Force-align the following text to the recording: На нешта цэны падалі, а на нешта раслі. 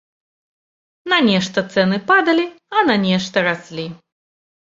На 1.13 1.19
нешта 1.27 1.63
цэны 1.73 1.99
падалі, 2.09 2.47
а 2.77 2.85
на 2.89 2.95
нешта 3.05 3.45
раслі. 3.51 3.87